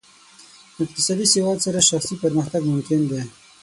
[0.83, 3.21] اقتصادي سواد سره شخصي پرمختګ ممکن دی.